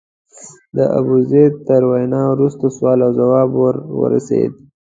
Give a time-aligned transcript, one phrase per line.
[0.75, 4.51] د ابوزید تر وینا وروسته سوال او ځواب وار راورسېد.